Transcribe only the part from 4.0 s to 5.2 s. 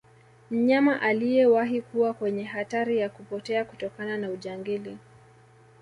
na ujangili